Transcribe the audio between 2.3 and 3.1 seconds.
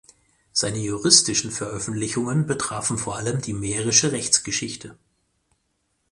betrafen